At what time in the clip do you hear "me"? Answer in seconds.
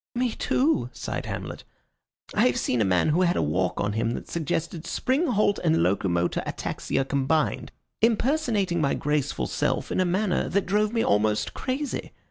0.15-0.31, 10.91-11.05